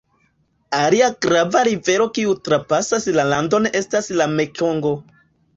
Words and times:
Alia 0.77 1.09
grava 1.25 1.61
rivero 1.67 2.09
kiu 2.17 2.33
trapasas 2.49 3.07
la 3.19 3.29
landon 3.35 3.71
estas 3.83 4.11
la 4.23 4.31
Mekongo. 4.39 4.97